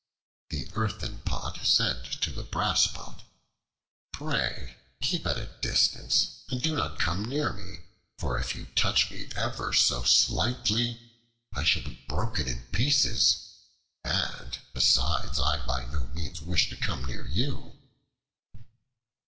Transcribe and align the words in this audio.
The 0.49 0.67
Earthen 0.73 1.19
Pot 1.25 1.59
said 1.63 2.05
to 2.23 2.31
the 2.31 2.41
Brass 2.41 2.87
Pot, 2.87 3.21
"Pray 4.11 4.77
keep 4.99 5.27
at 5.27 5.37
a 5.37 5.55
distance 5.61 6.41
and 6.49 6.59
do 6.59 6.75
not 6.75 6.97
come 6.97 7.23
near 7.23 7.53
me, 7.53 7.81
for 8.17 8.39
if 8.39 8.55
you 8.55 8.65
touch 8.75 9.11
me 9.11 9.29
ever 9.35 9.73
so 9.73 10.01
slightly, 10.01 10.99
I 11.53 11.63
shall 11.63 11.83
be 11.83 12.03
broken 12.09 12.47
in 12.47 12.65
pieces, 12.71 13.47
and 14.03 14.57
besides, 14.73 15.39
I 15.39 15.63
by 15.67 15.85
no 15.85 16.07
means 16.15 16.41
wish 16.41 16.71
to 16.71 16.77
come 16.77 17.05
near 17.05 17.27
you." 17.27 17.77